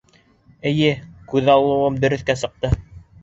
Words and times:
Эйе, 0.69 0.87
күҙаллауым 1.33 2.01
дөрөҫкә 2.05 2.37
сыҡты. 2.45 2.73